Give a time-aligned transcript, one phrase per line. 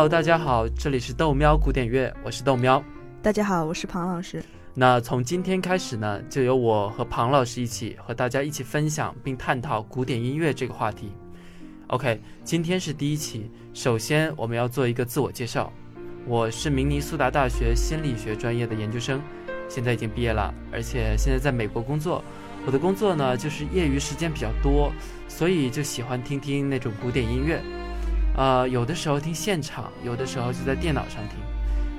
[0.00, 2.82] Hello，大家好，这里是豆喵古典乐，我是豆喵。
[3.20, 4.42] 大家好，我是庞老师。
[4.72, 11.12] 那从今天开始呢，就由我和庞老师一起和大家一起分享并探讨古典音乐这个话题。
[11.88, 15.70] OK，今天是第一期，首先我们要做一个自我介绍。
[16.26, 19.20] 我是明尼苏达大学心理学专业的研究生，
[19.68, 22.24] 现在已经毕业了，而且现在在美国工作。
[22.64, 24.90] 我的工作呢，就是业余时间比较多，
[25.28, 27.60] 所以就喜欢听听那种古典音乐。
[28.36, 31.38] 呃，有的时候听现场，有的时候就在电脑上听。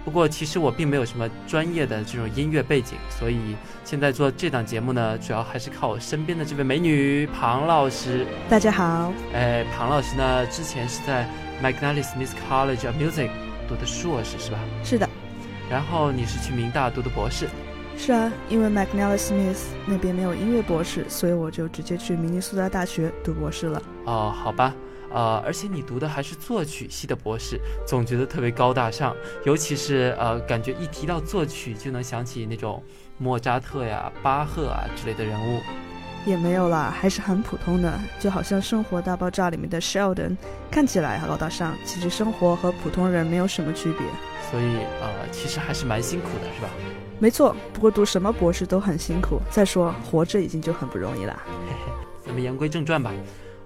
[0.03, 8.25] 不过，其实我并没有什么专业的这种音乐背景，所以现在做这档节目呢，主要还是靠我身边的这位美女庞老师。
[8.49, 11.29] 大家好，哎，庞老师呢，之前是在
[11.61, 13.29] McNally Smith College of Music
[13.67, 14.57] 读的硕士，是吧？
[14.83, 15.07] 是的。
[15.69, 17.47] 然后你是去明大读的博士？
[17.95, 23.79] 是啊，因为 McNally Smith 那边没有音乐博士，所以我就直接去明尼苏达大学读博士了。
[24.05, 24.73] 哦，好吧。
[25.13, 32.83] 呃，而且你读的还是作曲系的博士，总觉得特别高大上，尤其是呃，感觉一提到作曲就能想起那种
[33.17, 35.59] 莫扎特呀、巴赫啊之类的人物。
[36.23, 40.37] 也没有啦，还是很普通的，就好像《生活大爆炸》里面的 Sheldon，
[40.69, 44.05] 看起来高大上，其实生活和普通人没有什么区别。
[44.51, 46.69] 所以呃，其实还是蛮辛苦的，是吧？
[47.17, 49.41] 没错，不过读什么博士都很辛苦。
[49.49, 51.41] 再说活着已经就很不容易了。
[51.47, 51.91] 嘿嘿，
[52.23, 53.11] 咱们言归正传吧。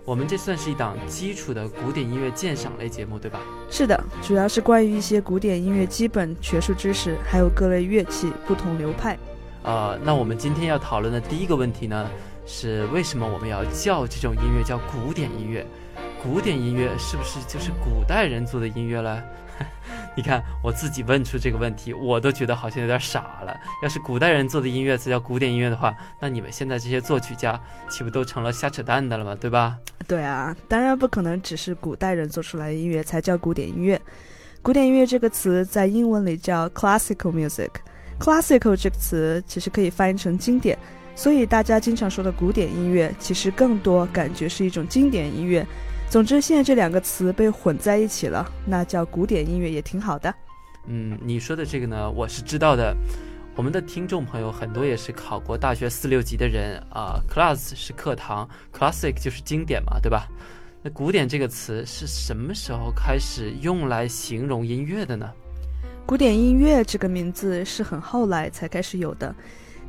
[0.06, 3.40] 我们这算是一档基础的古典音乐鉴赏类节目，对吧？
[3.72, 9.18] 是的，主要是关于一些古典音乐基本学术知识，还有各类乐器不同流派。
[9.64, 12.08] 呃，那我们今天要讨论的第一个问题呢，
[12.46, 15.66] 是为什么我们要叫这种音乐叫古典音乐？
[16.22, 19.24] 古典音乐是不是就是古代人做的音乐了？
[20.16, 23.56] 你看，我自己问出这个问题，我都觉得好像有点傻了。
[23.84, 27.60] 要是古代人做的音乐才叫古典音乐的话，那你们现在这些作曲家
[27.90, 29.36] 岂不都成了瞎扯淡的了吗？
[29.40, 29.78] 对吧？
[30.08, 34.00] 对啊，当然不可能只是古代人做出来的音乐才叫古典音乐。
[34.62, 40.78] 古典音乐这个词在英文里叫 classical music，classical 这个词其实可以翻译成经典，
[41.14, 45.66] 所以大家经常说的古典音乐，其实更多感觉是一种经典音乐。
[46.16, 50.34] 总之，现在这两个词被混在一起了，那叫古典音乐也挺好的。
[50.88, 52.96] 嗯，你说的这个呢，我是知道的。
[53.54, 57.20] 我们的听众朋友很多也是考过大学四六级的人啊。
[57.30, 60.26] Class 是课堂，Classic 就是经典嘛，对吧？
[60.82, 65.30] 那古典这个词是什么时候开始用来形容音乐的呢？
[66.06, 69.36] 古典音乐这个名字是很后来才开始有的。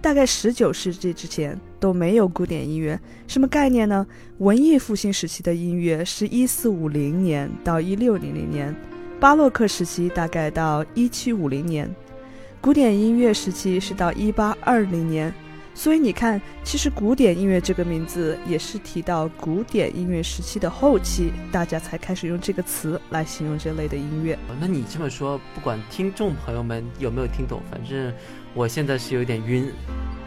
[0.07, 2.97] 大概十九世纪之前都没有古典音乐，
[3.27, 4.07] 什么概念呢？
[4.39, 8.73] 文艺复兴时期的音乐是一四五零年到一六零零年，
[9.19, 11.93] 巴洛克时期大概到一七五零年，
[12.61, 15.35] 古典音乐时期是到一八二零年。
[15.79, 24.39] 所以你看，其实古典音乐这个名字也是提到古典音乐时期的后期，大家才开始用这个词来形容这类的音乐。
[24.59, 28.13] 那你这么说，不管听众朋友们有没有听懂，反正。
[28.55, 29.71] 我现在是有点晕，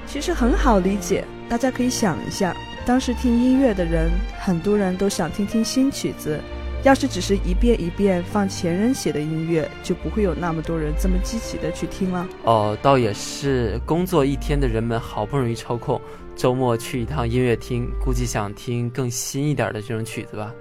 [0.05, 2.55] 其实很好理解，大家可以想一下，
[2.85, 6.39] 当时听音乐的人，很多人都想听听新曲子，
[6.83, 12.27] 要是只是一遍一遍放前人写的音乐，就不会有那么多人这么积极的去听了。
[12.43, 15.99] 哦，倒也是，工作一天的人们好不容易抽空，
[16.37, 20.53] 周末去一趟音乐厅，估计想听更新一点的这种曲子吧。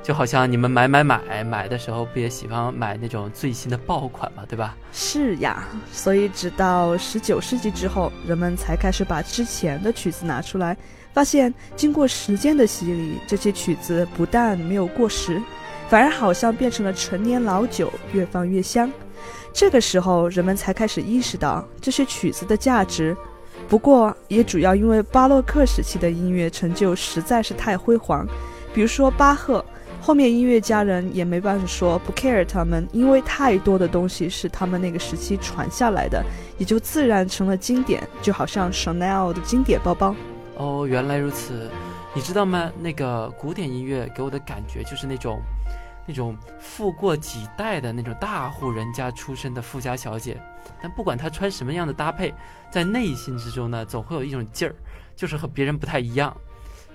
[0.00, 4.76] 就好像你们买买买买的时候，不也喜欢买那种最新的爆款嘛，对吧？
[4.92, 10.76] 是呀，所以直到十九世纪之后，人们才开始把之前的曲子拿出来，
[11.14, 15.40] 发现经过时间的洗礼，这些曲子不但没有过时，
[15.88, 18.90] 反而好像变成了陈年老酒，越放越香。
[19.52, 23.16] 这个时候，人们才开始意识到这些曲子的价值。
[23.68, 28.26] 不过，也主要因为巴洛克时期的音乐成就实在是太辉煌，
[28.74, 29.64] 比如说巴赫。
[30.00, 36.22] 后面音乐家人也没办法说不 care 他们，因为太多的东西是他们那个时期传下来的，
[36.58, 40.14] 也就自然成了经典，就好像 Chanel 的经典包包。
[40.58, 41.70] 哦，原来如此，
[42.16, 42.70] 你知道吗？
[42.80, 45.42] 那个古典音乐给我的感觉就是那种，
[46.06, 50.40] 那种富过几代的那种大户人家出身的富家小姐，
[50.80, 52.32] 但不管她穿什么样的搭配，
[52.70, 54.76] 在内心之中呢，总会有一种劲儿，
[55.16, 56.34] 就是和别人不太一样。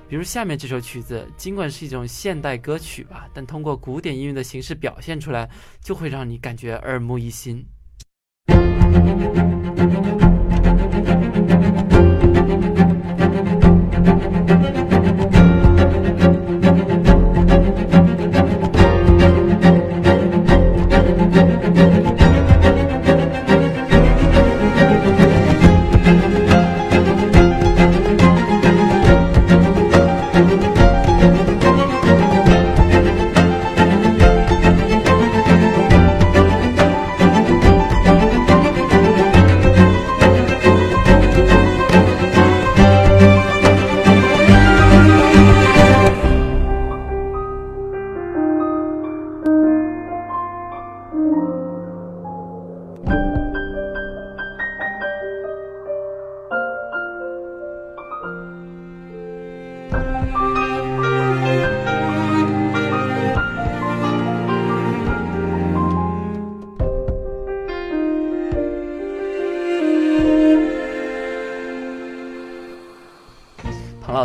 [0.07, 5.50] 比如下面这首曲子，尽管是一种现代歌曲吧，但通过古典音乐的形式表现出来，
[5.81, 7.66] 就会让你感觉耳目一新。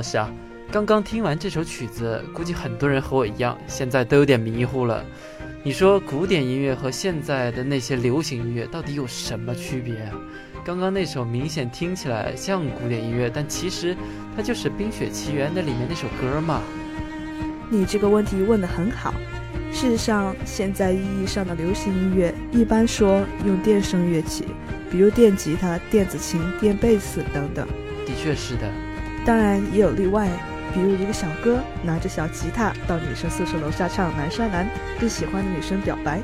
[0.05, 0.31] 庞老师啊，
[0.71, 5.03] 刚刚听完这首曲子，估计很多人和我一样，现在都有点迷糊了。
[5.63, 10.13] 你说古典音乐和现在的那些流行音乐到底有什么区别啊？
[10.63, 13.97] 刚刚那首明显听起来像古典音乐，但其实
[14.37, 16.61] 它就是《冰雪奇缘》那里面那首歌嘛。
[17.71, 19.15] 你这个问题问得很好。
[19.73, 24.45] 事实上，现在意义上的流行音乐一般说用电声乐器，
[24.91, 27.67] 比如电吉他、电子琴、电贝斯等等。
[28.07, 28.71] 的确是的，
[29.25, 30.29] 当然也有例外。
[30.73, 34.67] 比如一个小哥拿着小吉他到女生宿舍楼下唱《南山南》，
[35.01, 36.21] 跟喜欢的女生表白，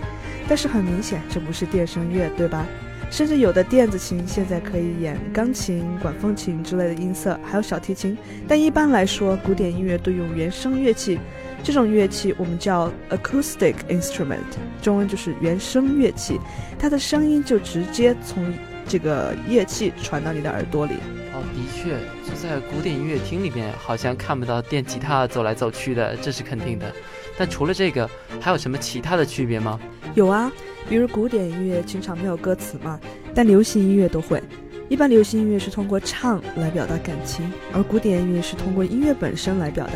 [0.49, 2.67] 但是很明显这不是电声乐，对吧？
[3.13, 8.19] 甚至有的电子琴现在可以演钢琴、管风琴之类的音色，还有小提琴。
[8.49, 11.21] 但一般来说，古典音乐都用原声乐器，
[11.63, 14.39] 这种乐器我们叫 acoustic instrument，
[14.83, 16.41] 中文就是原声乐器，
[16.77, 18.53] 它的声音就直接从
[18.85, 20.95] 这个乐器传到你的耳朵里。
[21.41, 21.99] 的确，
[22.29, 26.93] 就在古典音乐厅里面，好像看不到电吉他走来走去的，这是肯定的。
[27.39, 28.09] 但除了这个，
[28.41, 29.79] 还有什么其他的区别吗？
[30.15, 30.51] 有啊，
[30.89, 33.01] 比如古典音乐经常没有歌词嘛，
[33.35, 34.43] 但流行音乐都会。
[34.89, 39.95] 一般流行音乐是通过唱来表达感情，而古典音乐是通过音乐本身来表达。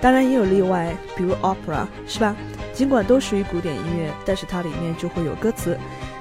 [0.00, 2.34] 当然也有例外，比如 opera，是吧？
[2.72, 5.76] 尽管都属于古典音乐，但是它里面就会有歌词。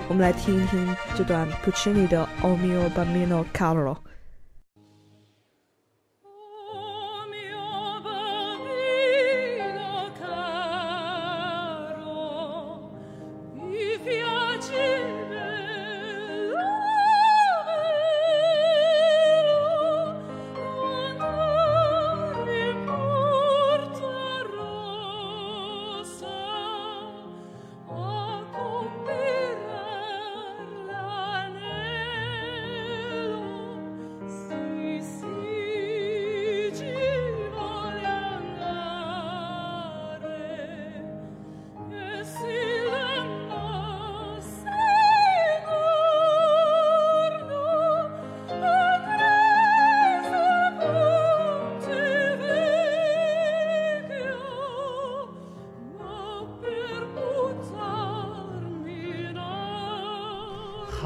[0.08, 3.98] 我们来听一听这段 Puccini 的 O mio bambino caro。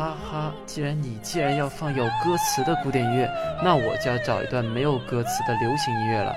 [0.01, 3.29] 哈哈，既然你既然要放有歌词的古典音乐，
[3.63, 6.33] 那我就要找一段没有歌词的流行音乐了。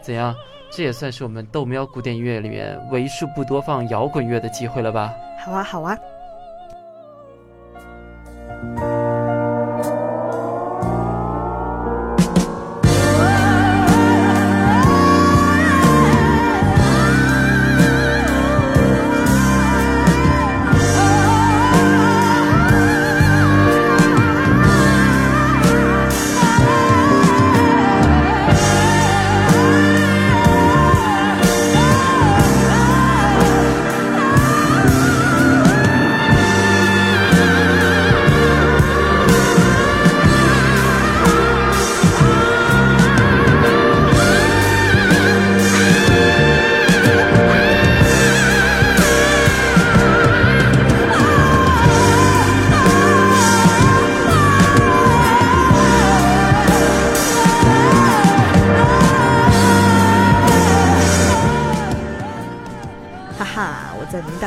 [0.00, 0.32] 怎样？
[0.70, 5.12] 这也算是我们豆喵古典音乐里面为数不多放摇滚乐的机会了吧？
[5.44, 5.98] 好啊，好啊。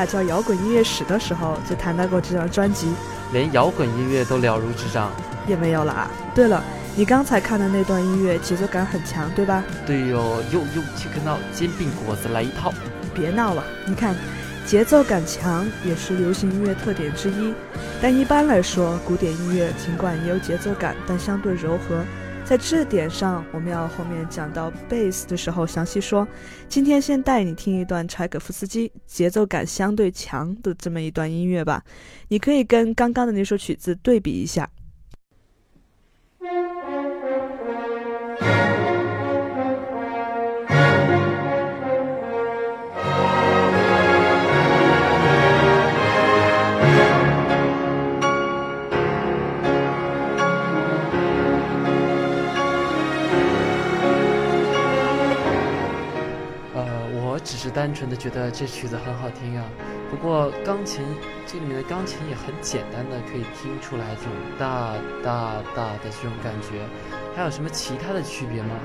[0.05, 2.87] 教摇滚音乐史的时候就谈到过这张专辑，
[3.31, 5.11] 连摇滚音乐都了如指掌，
[5.47, 6.09] 也没有了啊。
[6.33, 6.63] 对了，
[6.95, 9.63] 你刚才看的那段音乐节奏感很强，对吧？
[9.85, 12.73] 对哟，又又切克闹煎饼果子来一套。
[13.13, 14.15] 别闹了，你看，
[14.65, 17.53] 节奏感强也是流行音乐特点之一，
[18.01, 22.03] 但一般来说，古典音乐尽管也有节奏感，但相对柔和。
[22.43, 26.27] 在这点上，我们要后面讲到 bass 的时候详细说。
[26.67, 31.81] 今天先带你听一段柴可夫斯基节奏感相对强的这么一段音乐吧，
[32.27, 34.69] 你可以跟刚刚的那首曲子对比一下。
[57.31, 59.63] 我只是单纯的觉得这曲子很好听啊，
[60.09, 61.01] 不过钢琴
[61.47, 66.81] 这里面的钢琴也很简单的可以听出来这种大大大的这种感觉，
[67.33, 68.75] 还有什么其他的区别吗？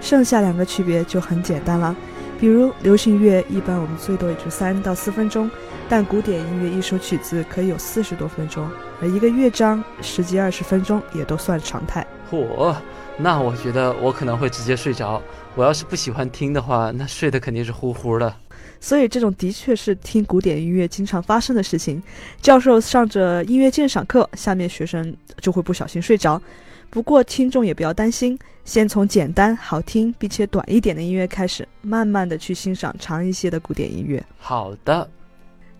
[0.00, 1.94] 剩下两个区别就很简单了，
[2.40, 5.50] 比如流行乐一般我们最多也就三到四分钟，
[5.86, 8.66] 但古典音乐一首曲子可以有四十多分钟，
[9.02, 12.06] 而一个乐章十几二十分钟也都算常态。
[12.32, 12.74] 嚯，
[13.18, 15.20] 那我觉得我可能会直接睡着。
[15.54, 18.34] 我要是不喜欢听的话，那睡得肯定是呼呼的。
[18.80, 22.02] 所以这种的确是听古典音乐经常发生的事情。
[22.40, 26.40] 教授上着音乐鉴赏课，下面学生就会不小心睡着。
[26.88, 34.22] 不过听众也不要担心，先从简单、好听并且短一点的音乐开始，慢慢的去欣赏长一些的古典音乐。
[34.38, 35.08] 好的。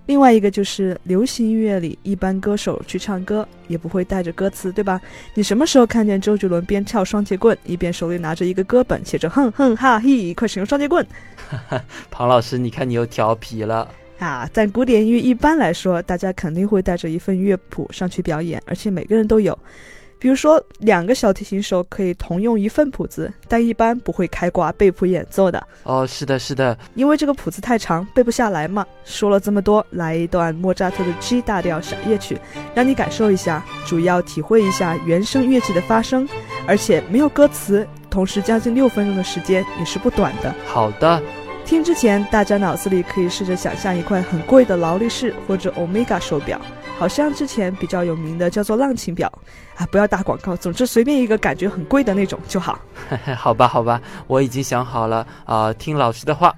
[0.06, 5.00] 另外一个就是流行音乐里，一般歌手去唱歌也不会带着歌词，对吧？
[5.34, 11.06] 你什么时候看见周杰伦边跳双截棍，一边手里拿着一个歌本，写着哼哼哈嘿，快使用双截棍？
[12.10, 14.48] 庞老师，你看你又调皮了啊！
[14.52, 19.56] 在古典音乐一般来说，大家肯定会带着一份乐谱上去表演，而且每个人都有。
[20.22, 25.60] 比如说，两个小提琴手可以同用一份谱子，但一般不会开挂背谱演奏的。
[25.82, 28.86] 哦，是的，是的，因为这个谱子太长，背不下来嘛。
[29.04, 32.38] 说了这么多，来一段莫扎特的 G 大调小夜曲，
[32.72, 36.28] 让你感受一下，主要体会一下原声乐器的发声，
[36.68, 40.54] 而且没有歌词，同时将近六分钟的时间也是不短的。
[40.64, 41.20] 好的。
[41.64, 46.60] 听之前，大家脑子里可以试着想象一块很贵的劳力士或者 Omega 手表，
[46.98, 49.30] 好像之前比较有名的叫做浪琴表，
[49.76, 52.78] 啊，不要打广告，总之随便一个感觉很贵的那种就好。
[53.36, 56.54] 好吧，好吧，我已经想好了啊，听老师的话。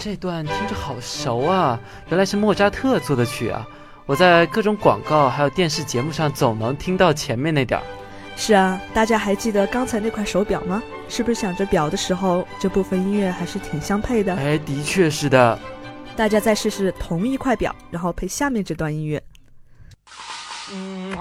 [0.00, 1.78] 这段听着好熟啊！
[2.08, 3.68] 原来是莫扎特做的曲啊！
[4.06, 7.84] 我在各种广告还有电视节目上总能听到前面那点儿。
[8.34, 10.82] 是啊，大家还记得刚才那块手表吗？
[11.06, 14.34] 是不是想着表的时候，这部分音乐还是挺相配的？
[14.36, 15.58] 哎，的确是的。
[16.16, 19.22] 大家再试试同一块表，然后配下面这段音乐。
[20.72, 21.14] 嗯。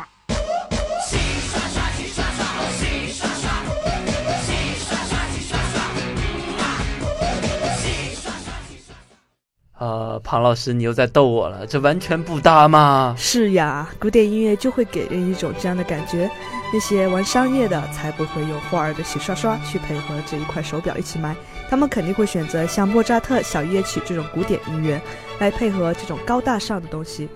[9.80, 13.16] 呃，庞老师，你又在逗我了，这完全不搭吗？
[13.18, 16.30] 是呀，古典音乐就会给人一种这样的感觉。
[16.72, 21.34] 那些玩商业的才不会用华尔的洗刷刷去配合这一块手表一起卖，
[21.70, 25.02] 他们肯定会选择像莫扎特小夜曲这种古典音乐
[25.40, 27.30] 来配合这种高大上的东西。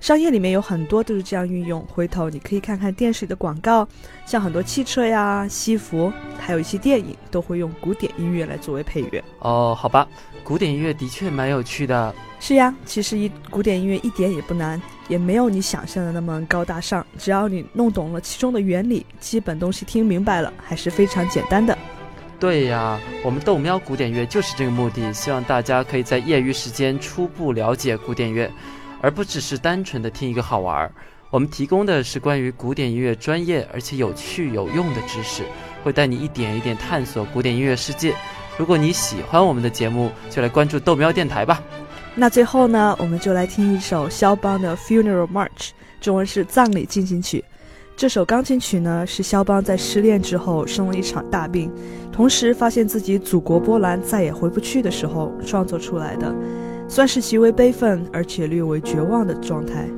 [0.00, 3.86] 商业里面有很多都是这样运用，回头你可以看看电视里的广告，
[4.24, 6.12] 像很多汽车呀、西服，
[6.48, 9.22] 还有一些电影都会用古典音乐来作为配乐。
[9.40, 10.08] 哦，好吧，
[10.42, 12.14] 古典音乐的确蛮有趣的。
[12.40, 21.76] 是呀，其实一古典音乐一点也不难，也没有你想象的那么高大上，只要你弄懂了其中的原理，基本东西听明白了，还是非常简单的。
[22.40, 28.50] 对呀，我们豆喵古典乐就是这个目的，希望大家可以在业余时间初步了解古典乐。
[29.02, 30.92] 而不只是单纯的听一个好玩儿，
[31.28, 35.44] 我们提供的是关于古典音乐专业而且有趣有用的知识，
[35.82, 38.14] 会带你一点一点探索古典音乐世界。
[38.56, 41.62] 如果你喜欢我们的节目，就来关注豆喵电台吧。
[42.14, 45.48] 那最后呢，我们就来听一首肖邦的《Funeral March》，
[46.00, 47.38] 中文是《葬礼进行曲》。
[47.96, 51.72] 这首钢琴曲呢，是肖邦在失恋之后生了一场大病，
[52.12, 56.34] 同时发现自己祖国波兰再也回不去的时候创作出来的。
[56.88, 59.88] 算是极为悲愤，而且略为绝望的状态。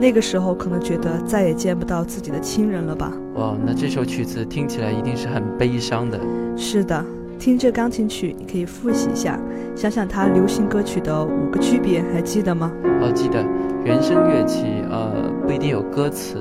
[0.00, 3.12] 那个时候可能觉得再也见不到自己的亲人了吧？
[3.34, 6.20] 哇，那这首曲子听起来一定是很悲伤的。
[6.56, 7.04] 是的，
[7.38, 9.38] 听这钢琴曲，你可以复习一下，
[9.74, 12.72] 想想它流行歌曲的五个区别，还记得吗？
[13.00, 13.44] 哦，记得。
[13.84, 16.38] 原声乐器，呃，不一定有歌词，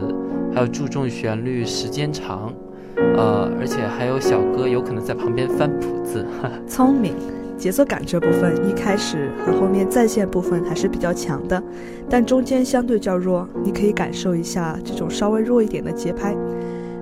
[0.53, 2.53] 还有注重旋律，时间长，
[2.95, 6.25] 呃，而且还有小哥有可能在旁边翻谱子。
[6.67, 7.13] 聪明。
[7.57, 11.61] 节奏感这部分一开始和后面在线部分还是比较强的，
[12.09, 13.47] 但中间相对较弱。
[13.63, 16.35] 你可以感受一下这种稍微弱一点的节拍。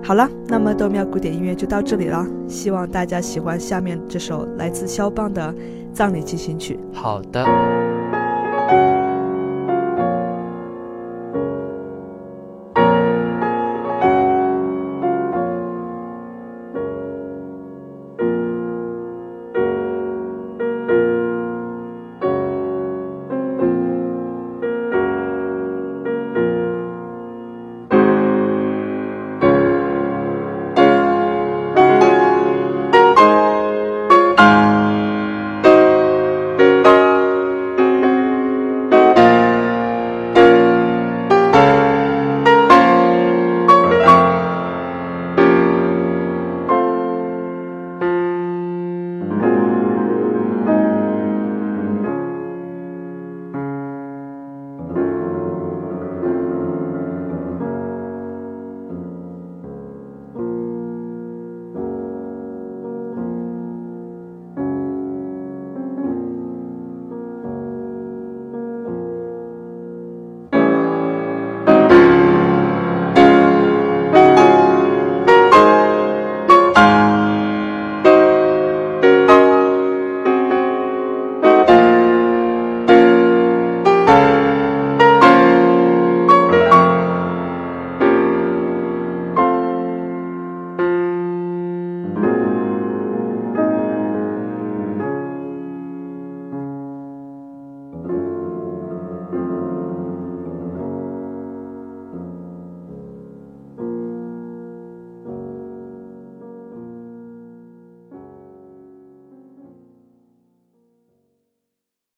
[0.04, 5.54] 好了，那么豆妙古典音乐就到这里了，希望大家喜欢下面这首来自肖邦的
[5.92, 6.78] 葬礼进行曲。
[6.92, 9.01] 好的。